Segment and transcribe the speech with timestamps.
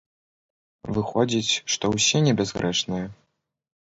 [0.97, 3.05] Выходзіць, што ўсе небязгрэшныя?